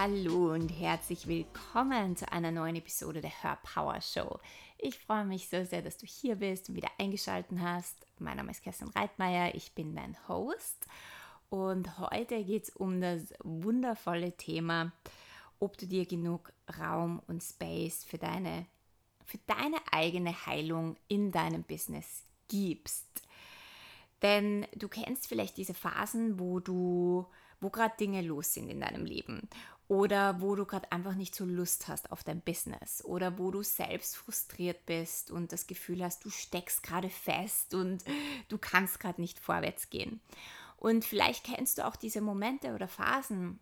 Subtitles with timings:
[0.00, 4.38] Hallo und herzlich willkommen zu einer neuen Episode der Hör Power Show.
[4.78, 8.06] Ich freue mich so sehr, dass du hier bist und wieder eingeschaltet hast.
[8.20, 10.86] Mein Name ist Kerstin Reitmeier, ich bin dein Host
[11.50, 14.92] und heute geht es um das wundervolle Thema,
[15.58, 18.66] ob du dir genug Raum und Space für deine,
[19.24, 23.24] für deine eigene Heilung in deinem Business gibst.
[24.22, 27.26] Denn du kennst vielleicht diese Phasen, wo du
[27.60, 29.48] wo gerade Dinge los sind in deinem Leben
[29.88, 33.02] oder wo du gerade einfach nicht so Lust hast auf dein Business.
[33.04, 38.04] Oder wo du selbst frustriert bist und das Gefühl hast, du steckst gerade fest und
[38.48, 40.20] du kannst gerade nicht vorwärts gehen.
[40.76, 43.58] Und vielleicht kennst du auch diese Momente oder Phasen,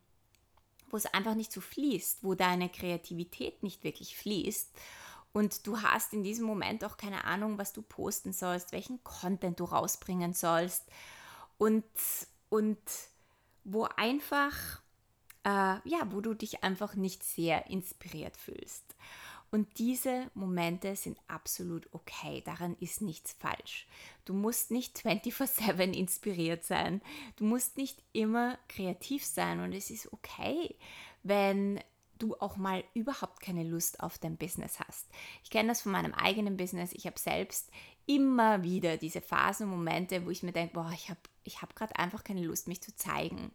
[0.91, 4.71] wo es einfach nicht so fließt, wo deine Kreativität nicht wirklich fließt.
[5.33, 9.61] Und du hast in diesem Moment auch keine Ahnung, was du posten sollst, welchen Content
[9.61, 10.85] du rausbringen sollst.
[11.57, 11.85] Und
[12.49, 12.79] und
[13.65, 14.81] wo einfach
[15.47, 18.97] äh, ja, wo du dich einfach nicht sehr inspiriert fühlst.
[19.53, 22.43] Und diese Momente sind absolut okay.
[22.45, 23.87] Daran ist nichts falsch.
[24.25, 27.01] Du musst nicht 24/7 inspiriert sein.
[27.37, 29.61] Du musst nicht immer kreativ sein.
[29.61, 30.75] Und es ist okay,
[31.23, 31.81] wenn
[32.19, 35.07] du auch mal überhaupt keine Lust auf dein Business hast.
[35.45, 36.93] Ich kenne das von meinem eigenen Business.
[36.93, 37.71] Ich habe selbst
[38.07, 41.97] immer wieder diese Phasen Momente, wo ich mir denke, boah, ich habe ich hab gerade
[41.97, 43.53] einfach keine Lust, mich zu zeigen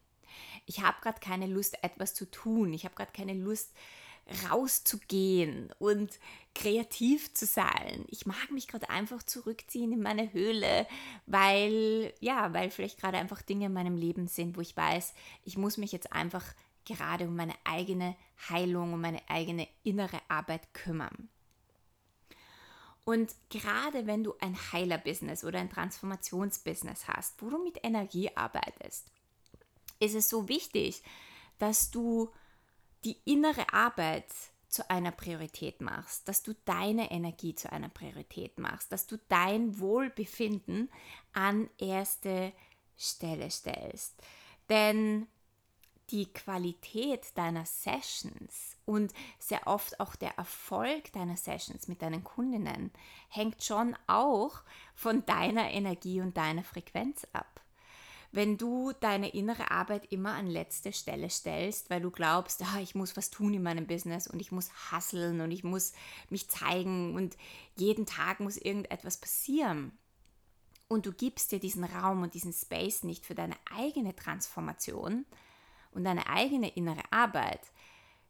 [0.65, 2.73] ich habe gerade keine Lust, etwas zu tun.
[2.73, 3.71] Ich habe gerade keine Lust,
[4.49, 6.19] rauszugehen und
[6.53, 8.05] kreativ zu sein.
[8.07, 10.87] Ich mag mich gerade einfach zurückziehen in meine Höhle,
[11.25, 15.57] weil, ja, weil vielleicht gerade einfach Dinge in meinem Leben sind, wo ich weiß, ich
[15.57, 16.45] muss mich jetzt einfach
[16.85, 18.15] gerade um meine eigene
[18.49, 21.29] Heilung, um meine eigene innere Arbeit kümmern.
[23.03, 29.11] Und gerade wenn du ein Heiler-Business oder ein Transformationsbusiness hast, wo du mit Energie arbeitest,
[30.01, 31.03] ist es so wichtig,
[31.59, 32.29] dass du
[33.03, 34.25] die innere Arbeit
[34.67, 39.79] zu einer Priorität machst, dass du deine Energie zu einer Priorität machst, dass du dein
[39.79, 40.89] Wohlbefinden
[41.33, 42.53] an erste
[42.97, 44.21] Stelle stellst.
[44.69, 45.27] Denn
[46.09, 52.91] die Qualität deiner Sessions und sehr oft auch der Erfolg deiner Sessions mit deinen Kundinnen
[53.29, 54.61] hängt schon auch
[54.93, 57.50] von deiner Energie und deiner Frequenz ab
[58.31, 62.95] wenn du deine innere Arbeit immer an letzte Stelle stellst, weil du glaubst, ah, ich
[62.95, 65.93] muss was tun in meinem Business und ich muss hasseln und ich muss
[66.29, 67.35] mich zeigen und
[67.75, 69.91] jeden Tag muss irgendetwas passieren.
[70.87, 75.25] Und du gibst dir diesen Raum und diesen Space nicht für deine eigene Transformation
[75.91, 77.61] und deine eigene innere Arbeit,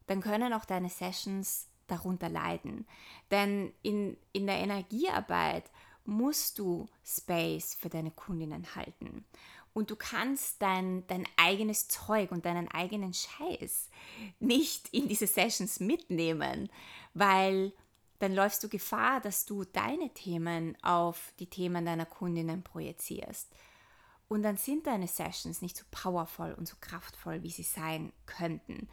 [0.08, 2.88] dann können auch deine Sessions darunter leiden.
[3.30, 5.70] Denn in, in der Energiearbeit
[6.06, 9.26] musst du Space für deine Kundinnen halten
[9.74, 13.90] und du kannst dein, dein eigenes Zeug und deinen eigenen Scheiß
[14.40, 16.70] nicht in diese Sessions mitnehmen,
[17.14, 17.74] weil
[18.20, 23.50] dann läufst du Gefahr, dass du deine Themen auf die Themen deiner Kundinnen projizierst.
[24.28, 28.88] Und dann sind deine Sessions nicht so powerful und so kraftvoll, wie sie sein könnten.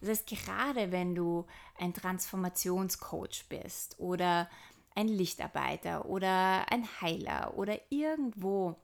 [0.00, 1.46] Das heißt, gerade wenn du
[1.78, 4.50] ein Transformationscoach bist oder
[4.94, 8.76] ein Lichtarbeiter oder ein Heiler oder irgendwo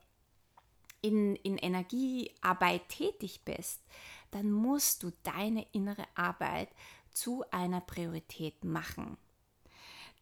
[1.02, 3.82] in, in Energiearbeit tätig bist,
[4.30, 6.68] dann musst du deine innere Arbeit
[7.12, 9.16] zu einer Priorität machen.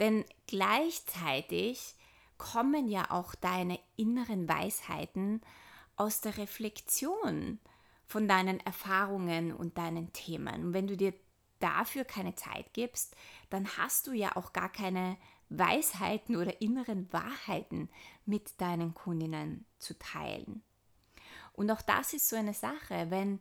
[0.00, 1.96] Denn gleichzeitig
[2.38, 5.42] kommen ja auch deine inneren Weisheiten
[5.96, 7.58] aus der Reflexion
[8.06, 10.66] von deinen Erfahrungen und deinen Themen.
[10.66, 11.12] Und wenn du dir
[11.58, 13.16] dafür keine Zeit gibst,
[13.50, 15.18] dann hast du ja auch gar keine
[15.50, 17.88] Weisheiten oder inneren Wahrheiten
[18.26, 20.62] mit deinen Kundinnen zu teilen.
[21.52, 23.40] Und auch das ist so eine Sache, wenn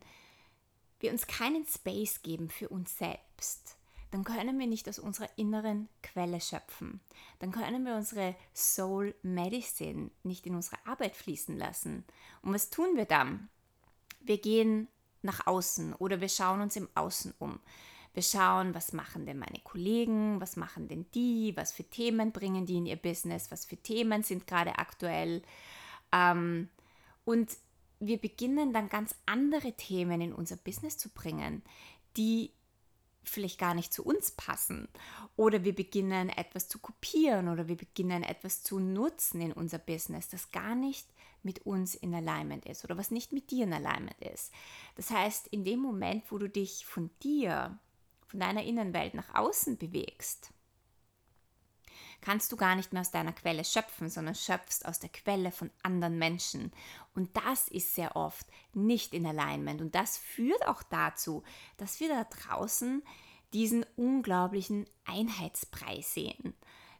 [1.00, 3.76] wir uns keinen Space geben für uns selbst,
[4.10, 7.00] dann können wir nicht aus unserer inneren Quelle schöpfen.
[7.40, 12.04] Dann können wir unsere Soul Medicine nicht in unsere Arbeit fließen lassen.
[12.42, 13.50] Und was tun wir dann?
[14.20, 14.88] Wir gehen
[15.22, 17.60] nach außen oder wir schauen uns im Außen um.
[18.18, 22.66] Wir schauen, was machen denn meine Kollegen, was machen denn die, was für Themen bringen
[22.66, 25.40] die in ihr Business, was für Themen sind gerade aktuell.
[26.10, 26.68] Ähm,
[27.24, 27.56] und
[28.00, 31.62] wir beginnen dann ganz andere Themen in unser Business zu bringen,
[32.16, 32.50] die
[33.22, 34.88] vielleicht gar nicht zu uns passen.
[35.36, 40.28] Oder wir beginnen etwas zu kopieren oder wir beginnen etwas zu nutzen in unser Business,
[40.28, 41.06] das gar nicht
[41.44, 44.52] mit uns in Alignment ist oder was nicht mit dir in Alignment ist.
[44.96, 47.78] Das heißt, in dem Moment, wo du dich von dir,
[48.28, 50.52] von deiner Innenwelt nach außen bewegst,
[52.20, 55.70] kannst du gar nicht mehr aus deiner Quelle schöpfen, sondern schöpfst aus der Quelle von
[55.82, 56.72] anderen Menschen.
[57.14, 59.80] Und das ist sehr oft nicht in Alignment.
[59.80, 61.42] Und das führt auch dazu,
[61.76, 63.02] dass wir da draußen
[63.52, 66.54] diesen unglaublichen Einheitspreis sehen.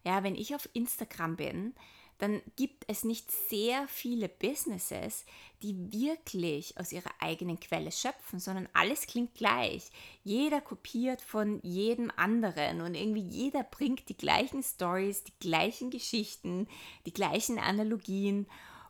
[0.04, 1.74] Ja, wenn ich auf Instagram bin,
[2.18, 5.24] dann gibt es nicht sehr viele Businesses,
[5.62, 9.90] die wirklich aus ihrer eigenen Quelle schöpfen, sondern alles klingt gleich.
[10.24, 16.68] Jeder kopiert von jedem anderen und irgendwie jeder bringt die gleichen Stories, die gleichen Geschichten,
[17.06, 18.48] die gleichen Analogien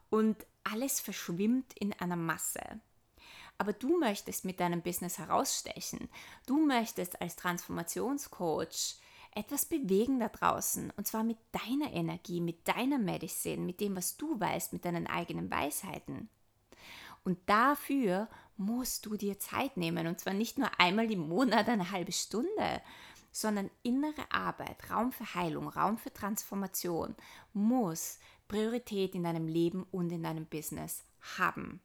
[0.08, 2.80] und alles verschwimmt in einer Masse.
[3.58, 6.08] Aber du möchtest mit deinem Business herausstechen.
[6.46, 8.96] Du möchtest als Transformationscoach
[9.34, 10.92] etwas bewegen da draußen.
[10.96, 15.06] Und zwar mit deiner Energie, mit deiner Medicine, mit dem, was du weißt, mit deinen
[15.06, 16.28] eigenen Weisheiten.
[17.24, 20.06] Und dafür musst du dir Zeit nehmen.
[20.06, 22.82] Und zwar nicht nur einmal im Monat eine halbe Stunde,
[23.30, 27.14] sondern innere Arbeit, Raum für Heilung, Raum für Transformation
[27.52, 31.04] muss Priorität in deinem Leben und in deinem Business
[31.38, 31.80] haben.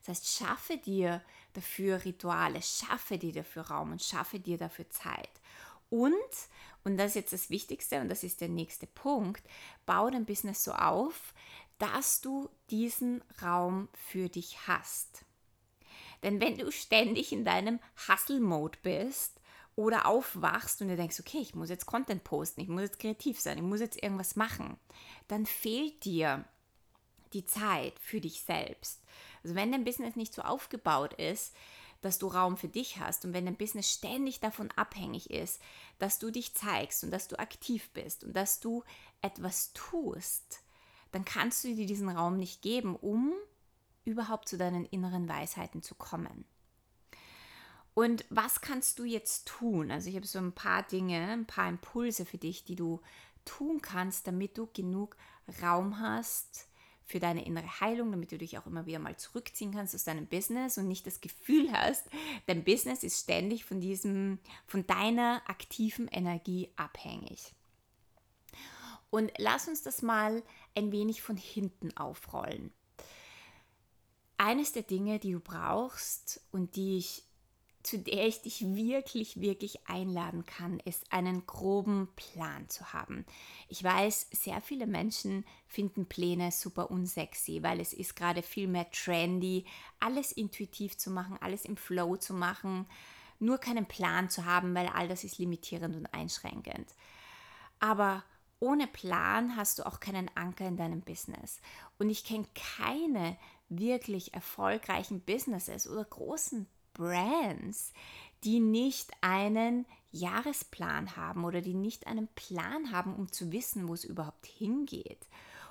[0.00, 1.22] Das heißt, schaffe dir
[1.52, 5.28] dafür Rituale, schaffe dir dafür Raum und schaffe dir dafür Zeit.
[5.90, 6.14] Und,
[6.84, 9.42] und das ist jetzt das Wichtigste und das ist der nächste Punkt,
[9.86, 11.34] baue dein Business so auf,
[11.78, 15.24] dass du diesen Raum für dich hast.
[16.22, 19.40] Denn wenn du ständig in deinem Hustle-Mode bist
[19.74, 23.40] oder aufwachst und du denkst, okay, ich muss jetzt Content posten, ich muss jetzt kreativ
[23.40, 24.76] sein, ich muss jetzt irgendwas machen,
[25.28, 26.44] dann fehlt dir
[27.32, 29.02] die Zeit für dich selbst.
[29.42, 31.54] Also wenn dein Business nicht so aufgebaut ist,
[32.00, 35.60] dass du Raum für dich hast und wenn dein Business ständig davon abhängig ist,
[35.98, 38.84] dass du dich zeigst und dass du aktiv bist und dass du
[39.20, 40.62] etwas tust,
[41.12, 43.32] dann kannst du dir diesen Raum nicht geben, um
[44.04, 46.44] überhaupt zu deinen inneren Weisheiten zu kommen.
[47.94, 49.90] Und was kannst du jetzt tun?
[49.90, 53.00] Also ich habe so ein paar Dinge, ein paar Impulse für dich, die du
[53.44, 55.16] tun kannst, damit du genug
[55.60, 56.68] Raum hast,
[57.10, 60.26] für deine innere Heilung, damit du dich auch immer wieder mal zurückziehen kannst aus deinem
[60.26, 62.06] Business und nicht das Gefühl hast,
[62.46, 67.52] dein Business ist ständig von diesem, von deiner aktiven Energie abhängig.
[69.10, 70.42] Und lass uns das mal
[70.76, 72.72] ein wenig von hinten aufrollen.
[74.36, 77.24] Eines der Dinge, die du brauchst und die ich
[77.82, 83.24] zu der ich dich wirklich, wirklich einladen kann, ist einen groben Plan zu haben.
[83.68, 88.90] Ich weiß, sehr viele Menschen finden Pläne super unsexy, weil es ist gerade viel mehr
[88.90, 89.64] trendy,
[89.98, 92.86] alles intuitiv zu machen, alles im Flow zu machen,
[93.38, 96.94] nur keinen Plan zu haben, weil all das ist limitierend und einschränkend.
[97.78, 98.22] Aber
[98.58, 101.60] ohne Plan hast du auch keinen Anker in deinem Business.
[101.98, 102.46] Und ich kenne
[102.76, 103.38] keine
[103.70, 107.92] wirklich erfolgreichen Businesses oder großen Brands,
[108.44, 113.94] die nicht einen Jahresplan haben oder die nicht einen Plan haben, um zu wissen, wo
[113.94, 115.28] es überhaupt hingeht,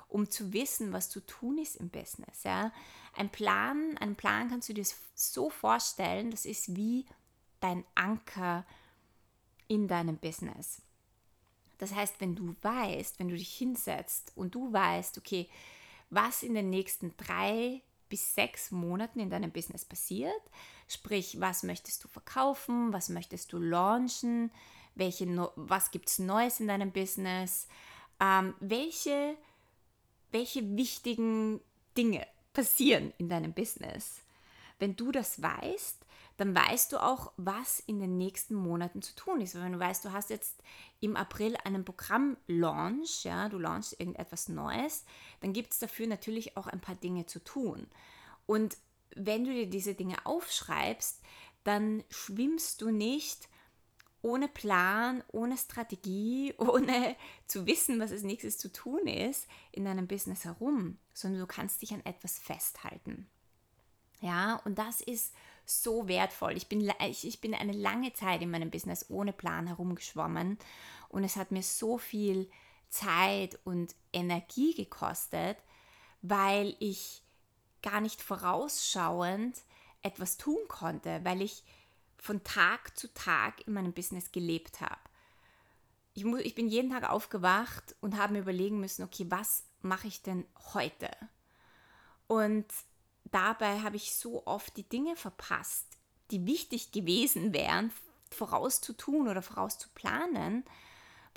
[0.08, 2.44] um zu wissen, was zu tun ist im Business.
[2.44, 2.72] Ja?
[3.14, 7.06] Ein Plan, einen Plan kannst du dir so vorstellen, das ist wie
[7.60, 8.64] dein Anker
[9.68, 10.82] in deinem Business.
[11.78, 15.48] Das heißt, wenn du weißt, wenn du dich hinsetzt und du weißt, okay,
[16.10, 20.42] was in den nächsten drei bis sechs Monaten in deinem Business passiert.
[20.90, 24.50] Sprich, was möchtest du verkaufen, was möchtest du launchen,
[24.96, 27.68] welche, was gibt es Neues in deinem Business,
[28.18, 29.36] ähm, welche,
[30.32, 31.60] welche wichtigen
[31.96, 34.22] Dinge passieren in deinem Business.
[34.80, 35.98] Wenn du das weißt,
[36.38, 39.54] dann weißt du auch, was in den nächsten Monaten zu tun ist.
[39.54, 40.60] wenn du weißt, du hast jetzt
[40.98, 45.04] im April einen Programm-Launch, ja, du launchst irgendetwas Neues,
[45.40, 47.86] dann gibt es dafür natürlich auch ein paar Dinge zu tun.
[48.46, 48.76] Und
[49.16, 51.20] wenn du dir diese Dinge aufschreibst,
[51.64, 53.48] dann schwimmst du nicht
[54.22, 60.06] ohne Plan, ohne Strategie, ohne zu wissen, was als nächstes zu tun ist, in deinem
[60.06, 63.28] Business herum, sondern du kannst dich an etwas festhalten.
[64.20, 66.56] Ja, und das ist so wertvoll.
[66.56, 70.58] Ich bin, ich, ich bin eine lange Zeit in meinem Business ohne Plan herumgeschwommen
[71.08, 72.50] und es hat mir so viel
[72.90, 75.56] Zeit und Energie gekostet,
[76.20, 77.22] weil ich
[77.82, 79.56] gar nicht vorausschauend
[80.02, 81.64] etwas tun konnte, weil ich
[82.18, 85.00] von Tag zu Tag in meinem Business gelebt habe.
[86.14, 90.08] Ich, muss, ich bin jeden Tag aufgewacht und habe mir überlegen müssen, okay, was mache
[90.08, 91.10] ich denn heute?
[92.26, 92.66] Und
[93.24, 95.86] dabei habe ich so oft die Dinge verpasst,
[96.30, 97.92] die wichtig gewesen wären,
[98.30, 100.64] vorauszutun oder vorauszuplanen,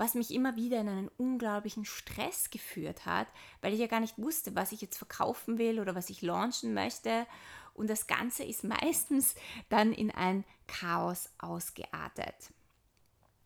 [0.03, 3.27] was mich immer wieder in einen unglaublichen Stress geführt hat,
[3.61, 6.73] weil ich ja gar nicht wusste, was ich jetzt verkaufen will oder was ich launchen
[6.73, 7.25] möchte.
[7.73, 9.33] Und das Ganze ist meistens
[9.69, 12.35] dann in ein Chaos ausgeartet.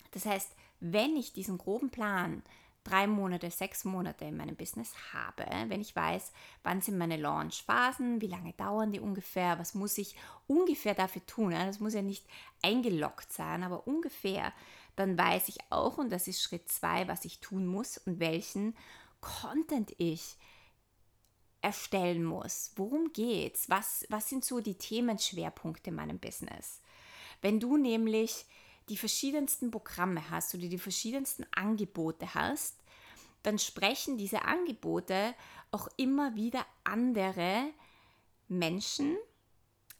[0.10, 2.42] Das heißt, wenn ich diesen groben Plan
[2.84, 6.32] drei Monate, sechs Monate in meinem Business habe, wenn ich weiß,
[6.64, 10.16] wann sind meine Launch-Phasen, wie lange dauern die ungefähr, was muss ich
[10.48, 11.52] ungefähr dafür tun.
[11.52, 12.26] Das muss ja nicht
[12.64, 14.54] eingeloggt sein, aber ungefähr.
[14.98, 18.76] Dann weiß ich auch, und das ist Schritt zwei, was ich tun muss und welchen
[19.22, 20.38] Content ich
[21.62, 22.72] erstellen muss.
[22.76, 23.70] Worum geht's?
[23.70, 26.82] Was, was sind so die Themenschwerpunkte in meinem Business?
[27.42, 28.46] Wenn du nämlich
[28.90, 32.76] die verschiedensten Programme hast oder die verschiedensten Angebote hast,
[33.44, 35.36] dann sprechen diese Angebote
[35.70, 37.70] auch immer wieder andere
[38.48, 39.16] Menschen,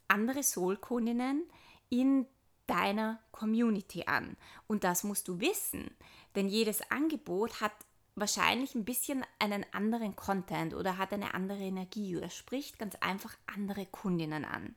[0.08, 1.44] andere Soulkundinnen
[1.90, 2.26] in
[2.68, 4.38] deiner Community an.
[4.68, 5.90] Und das musst du wissen,
[6.36, 7.74] denn jedes Angebot hat
[8.16, 13.36] wahrscheinlich ein bisschen einen anderen Content oder hat eine andere Energie oder spricht ganz einfach
[13.46, 14.76] andere Kundinnen an.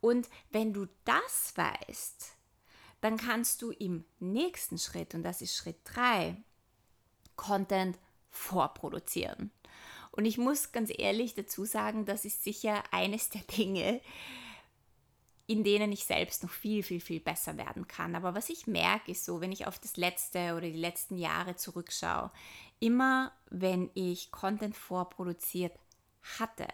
[0.00, 2.36] Und wenn du das weißt,
[3.00, 6.36] dann kannst du im nächsten Schritt, und das ist Schritt 3,
[7.36, 7.98] Content
[8.30, 9.50] vorproduzieren.
[10.12, 14.00] Und ich muss ganz ehrlich dazu sagen, das ist sicher eines der Dinge,
[15.48, 18.14] in denen ich selbst noch viel, viel, viel besser werden kann.
[18.14, 21.56] Aber was ich merke, ist so, wenn ich auf das letzte oder die letzten Jahre
[21.56, 22.30] zurückschaue,
[22.80, 25.72] immer wenn ich Content vorproduziert
[26.38, 26.68] hatte,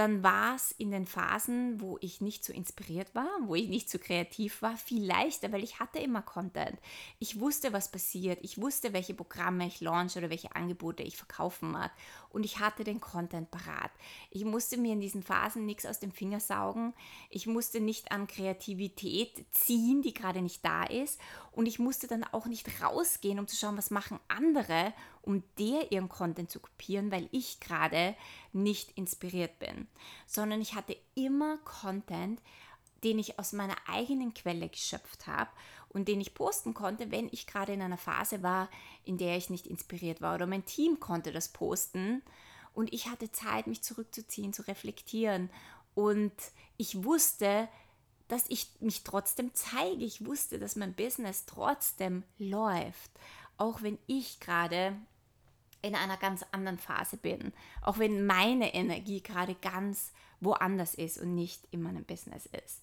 [0.00, 3.90] dann war es in den Phasen, wo ich nicht so inspiriert war, wo ich nicht
[3.90, 6.78] so kreativ war, viel leichter, weil ich hatte immer Content.
[7.18, 8.38] Ich wusste, was passiert.
[8.40, 11.90] Ich wusste, welche Programme ich launch oder welche Angebote ich verkaufen mag.
[12.30, 13.90] Und ich hatte den Content parat.
[14.30, 16.94] Ich musste mir in diesen Phasen nichts aus dem Finger saugen.
[17.28, 21.20] Ich musste nicht an Kreativität ziehen, die gerade nicht da ist.
[21.52, 25.92] Und ich musste dann auch nicht rausgehen, um zu schauen, was machen andere, um der
[25.92, 28.16] ihren Content zu kopieren, weil ich gerade
[28.52, 29.86] nicht inspiriert bin,
[30.26, 32.40] sondern ich hatte immer Content,
[33.04, 35.50] den ich aus meiner eigenen Quelle geschöpft habe
[35.88, 38.68] und den ich posten konnte, wenn ich gerade in einer Phase war,
[39.04, 42.22] in der ich nicht inspiriert war oder mein Team konnte das posten.
[42.74, 45.50] Und ich hatte Zeit, mich zurückzuziehen, zu reflektieren.
[45.94, 46.32] Und
[46.76, 47.68] ich wusste,
[48.28, 50.04] dass ich mich trotzdem zeige.
[50.04, 53.10] Ich wusste, dass mein Business trotzdem läuft,
[53.60, 54.96] auch wenn ich gerade
[55.82, 57.52] in einer ganz anderen Phase bin,
[57.82, 62.80] auch wenn meine Energie gerade ganz woanders ist und nicht in meinem Business ist.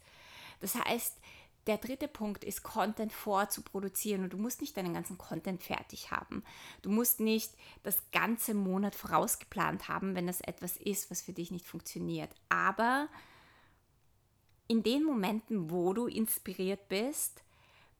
[0.59, 1.17] Das heißt,
[1.65, 6.43] der dritte Punkt ist, Content vorzuproduzieren und du musst nicht deinen ganzen Content fertig haben.
[6.81, 7.51] Du musst nicht
[7.83, 12.29] das ganze Monat vorausgeplant haben, wenn das etwas ist, was für dich nicht funktioniert.
[12.49, 13.09] Aber
[14.67, 17.41] in den Momenten, wo du inspiriert bist,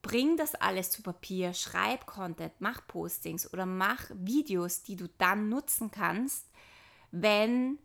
[0.08, 5.50] bring das alles zu Papier, schreib Content, mach Postings oder mach Videos, die du dann
[5.50, 6.46] nutzen kannst,
[7.12, 7.78] wenn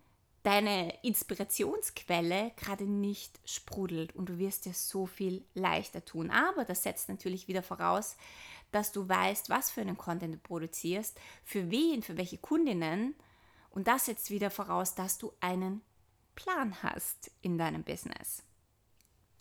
[0.45, 6.31] deine Inspirationsquelle gerade nicht sprudelt und du wirst dir so viel leichter tun.
[6.31, 8.17] Aber das setzt natürlich wieder voraus,
[8.71, 13.17] dass du weißt, was für einen Content du produzierst, für wen, für welche Kundinnen.
[13.71, 15.83] Und das setzt wieder voraus, dass du einen
[16.37, 18.45] Plan hast in deinem Business.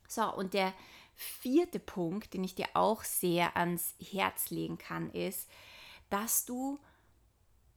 [0.07, 0.73] So, und der
[1.21, 5.49] vierte Punkt, den ich dir auch sehr ans Herz legen kann, ist,
[6.09, 6.79] dass du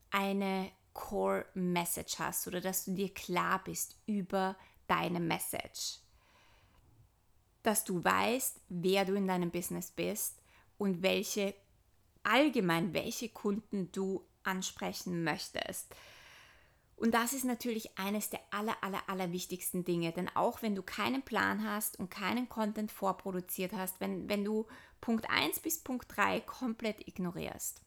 [0.09, 4.55] eine Core Message hast oder dass du dir klar bist über
[4.87, 5.99] deine Message.
[7.63, 10.41] Dass du weißt, wer du in deinem Business bist
[10.77, 11.53] und welche
[12.23, 15.93] allgemein welche Kunden du ansprechen möchtest.
[16.97, 20.13] Und das ist natürlich eines der aller, aller, aller wichtigsten Dinge.
[20.13, 24.65] Denn auch wenn du keinen Plan hast und keinen Content vorproduziert hast, wenn, wenn du
[25.01, 27.81] Punkt 1 bis Punkt 3 komplett ignorierst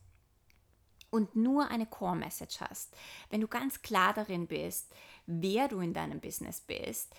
[1.10, 2.94] und nur eine Core-Message hast,
[3.30, 4.92] wenn du ganz klar darin bist,
[5.26, 7.14] wer du in deinem Business bist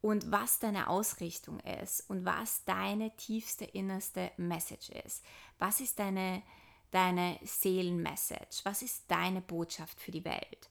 [0.00, 5.22] und was deine Ausrichtung ist und was deine tiefste, innerste Message ist,
[5.58, 6.42] was ist deine,
[6.92, 10.70] deine Seelenmessage, was ist deine Botschaft für die Welt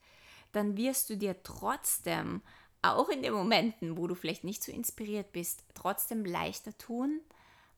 [0.55, 2.41] dann wirst du dir trotzdem,
[2.81, 7.19] auch in den Momenten, wo du vielleicht nicht so inspiriert bist, trotzdem leichter tun,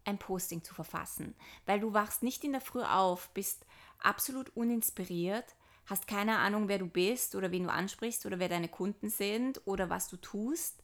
[0.04, 1.36] ein Posting zu verfassen.
[1.66, 3.66] Weil du wachst nicht in der Früh auf, bist
[4.00, 5.56] absolut uninspiriert,
[5.86, 9.62] hast keine Ahnung, wer du bist oder wen du ansprichst oder wer deine Kunden sind
[9.66, 10.84] oder was du tust.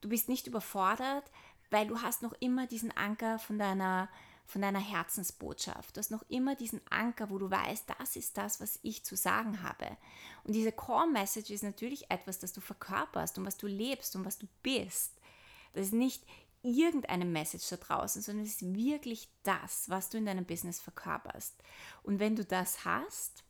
[0.00, 1.24] Du bist nicht überfordert,
[1.70, 4.08] weil du hast noch immer diesen Anker von deiner
[4.46, 5.96] von deiner Herzensbotschaft.
[5.96, 9.16] Du hast noch immer diesen Anker, wo du weißt, das ist das, was ich zu
[9.16, 9.96] sagen habe.
[10.44, 14.24] Und diese Core Message ist natürlich etwas, das du verkörperst und was du lebst und
[14.24, 15.12] was du bist.
[15.72, 16.24] Das ist nicht
[16.62, 21.54] irgendeine Message da draußen, sondern es ist wirklich das, was du in deinem Business verkörperst.
[22.02, 23.44] Und wenn du das hast,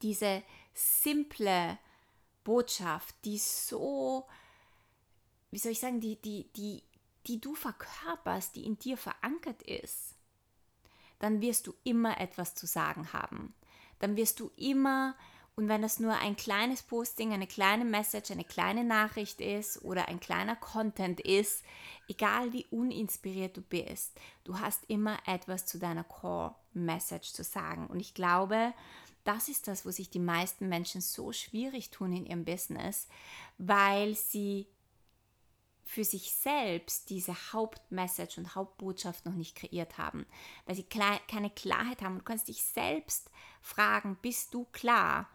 [0.00, 0.42] diese
[0.74, 1.78] simple
[2.44, 4.26] Botschaft, die so,
[5.50, 6.82] wie soll ich sagen, die, die, die
[7.26, 10.14] die du verkörperst, die in dir verankert ist,
[11.18, 13.54] dann wirst du immer etwas zu sagen haben.
[14.00, 15.14] Dann wirst du immer,
[15.54, 20.08] und wenn das nur ein kleines Posting, eine kleine Message, eine kleine Nachricht ist oder
[20.08, 21.64] ein kleiner Content ist,
[22.08, 27.86] egal wie uninspiriert du bist, du hast immer etwas zu deiner Core Message zu sagen.
[27.86, 28.74] Und ich glaube,
[29.22, 33.06] das ist das, wo sich die meisten Menschen so schwierig tun in ihrem Business,
[33.58, 34.66] weil sie
[35.84, 40.26] für sich selbst diese Hauptmessage und Hauptbotschaft noch nicht kreiert haben,
[40.66, 42.18] weil sie keine Klarheit haben.
[42.18, 45.28] Du kannst dich selbst fragen, bist du klar,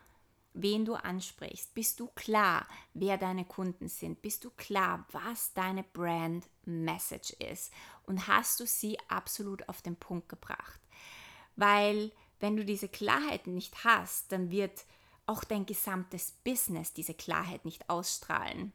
[0.53, 1.73] wen du ansprichst?
[1.73, 4.21] Bist du klar, wer deine Kunden sind?
[4.21, 7.71] Bist du klar, was deine Brand Message ist?
[8.03, 10.79] Und hast du sie absolut auf den Punkt gebracht?
[11.55, 14.85] Weil wenn du diese Klarheit nicht hast, dann wird
[15.25, 18.73] auch dein gesamtes Business diese Klarheit nicht ausstrahlen.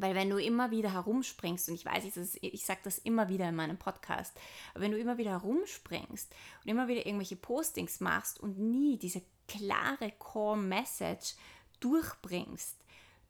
[0.00, 3.48] Weil wenn du immer wieder herumspringst, und ich weiß, ich, ich sage das immer wieder
[3.48, 4.38] in meinem Podcast,
[4.72, 9.22] aber wenn du immer wieder herumspringst und immer wieder irgendwelche Postings machst und nie diese
[9.48, 11.34] klare Core-Message
[11.80, 12.76] durchbringst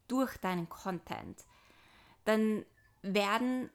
[0.08, 1.42] durch deinen Content,
[2.26, 2.66] dann
[3.00, 3.70] werden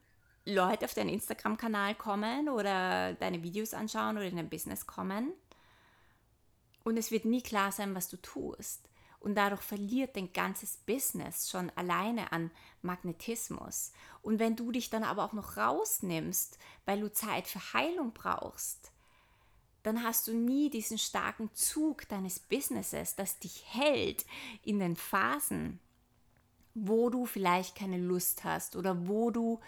[0.45, 5.33] Leute auf deinen Instagram-Kanal kommen oder deine Videos anschauen oder in dein Business kommen
[6.83, 8.89] und es wird nie klar sein, was du tust.
[9.23, 12.51] Und dadurch verliert dein ganzes Business schon alleine an
[12.81, 13.93] Magnetismus.
[14.21, 18.91] Und wenn du dich dann aber auch noch rausnimmst, weil du Zeit für Heilung brauchst,
[19.83, 24.25] dann hast du nie diesen starken Zug deines Businesses, das dich hält
[24.61, 25.79] in den Phasen,
[26.73, 29.61] wo du vielleicht keine Lust hast oder wo du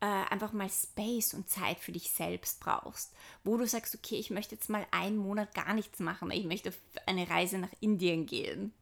[0.00, 3.14] äh, einfach mal Space und Zeit für dich selbst brauchst,
[3.44, 6.68] wo du sagst, okay, ich möchte jetzt mal einen Monat gar nichts machen, ich möchte
[6.68, 8.74] auf eine Reise nach Indien gehen.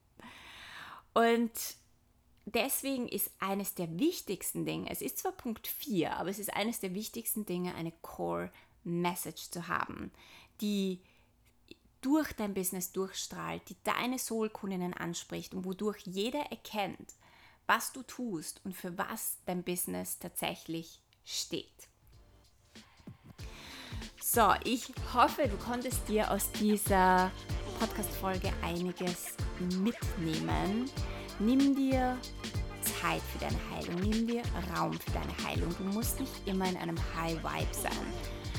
[1.19, 1.51] Und
[2.45, 6.79] deswegen ist eines der wichtigsten Dinge, es ist zwar Punkt 4, aber es ist eines
[6.79, 8.53] der wichtigsten Dinge, eine Core
[8.85, 10.13] Message zu haben,
[10.61, 11.03] die
[12.03, 17.15] durch dein Business durchstrahlt, die deine Soul-Kundinnen anspricht und wodurch jeder erkennt,
[17.67, 21.89] was du tust und für was dein Business tatsächlich steht.
[24.23, 27.33] So, ich hoffe, du konntest dir aus dieser
[27.81, 30.91] Podcast-Folge einiges mitnehmen.
[31.39, 32.17] Nimm dir
[32.81, 34.43] Zeit für deine Heilung, nimm dir
[34.77, 35.75] Raum für deine Heilung.
[35.79, 37.93] Du musst nicht immer in einem High Vibe sein.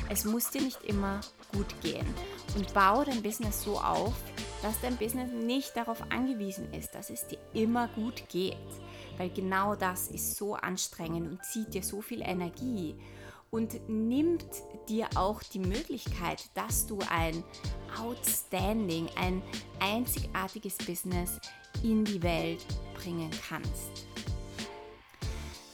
[0.10, 1.22] Es muss dir nicht immer
[1.54, 2.08] gut gehen.
[2.56, 4.14] Und baue dein Business so auf,
[4.62, 8.58] dass dein Business nicht darauf angewiesen ist, dass es dir immer gut geht
[9.20, 12.96] weil genau das ist so anstrengend und zieht dir so viel Energie
[13.52, 14.46] und nimmt
[14.90, 17.44] dir auch die Möglichkeit, dass du ein
[17.98, 19.42] outstanding, ein
[19.80, 21.40] einzigartiges Business
[21.84, 24.08] in die Welt bringen kannst.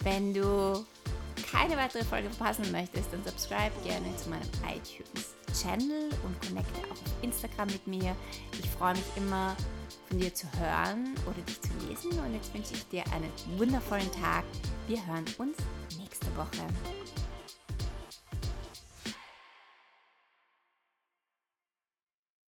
[0.01, 0.85] Wenn du
[1.51, 6.91] keine weitere Folge verpassen möchtest, dann subscribe gerne zu meinem iTunes Channel und connecte auch
[6.91, 8.15] auf Instagram mit mir.
[8.51, 9.55] Ich freue mich immer
[10.07, 12.19] von dir zu hören oder dich zu lesen.
[12.19, 14.43] Und jetzt wünsche ich dir einen wundervollen Tag.
[14.87, 15.57] Wir hören uns
[15.97, 16.67] nächste Woche.